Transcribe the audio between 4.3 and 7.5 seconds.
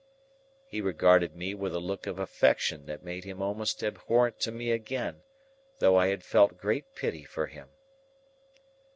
to me again, though I had felt great pity for